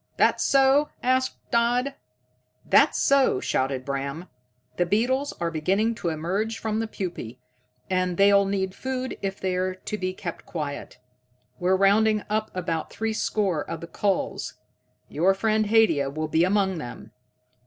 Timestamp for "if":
9.21-9.39